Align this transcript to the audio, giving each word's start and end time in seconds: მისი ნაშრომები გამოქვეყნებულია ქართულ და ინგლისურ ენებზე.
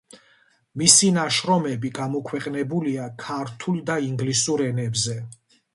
მისი 0.81 1.09
ნაშრომები 1.17 1.91
გამოქვეყნებულია 1.99 3.07
ქართულ 3.27 3.81
და 3.93 4.01
ინგლისურ 4.11 4.67
ენებზე. 4.71 5.23